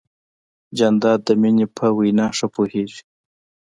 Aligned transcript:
جانداد 0.77 1.19
د 1.27 1.29
مینې 1.41 1.65
په 1.77 1.85
وینا 1.97 2.27
ښه 2.37 2.47
پوهېږي. 2.55 3.01